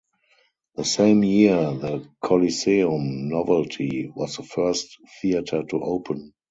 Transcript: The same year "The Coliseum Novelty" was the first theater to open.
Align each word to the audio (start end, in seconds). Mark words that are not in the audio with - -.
The 0.77 0.83
same 0.83 1.23
year 1.23 1.57
"The 1.75 2.09
Coliseum 2.23 3.29
Novelty" 3.29 4.11
was 4.15 4.35
the 4.37 4.41
first 4.43 4.97
theater 5.21 5.61
to 5.61 5.75
open. 5.79 6.33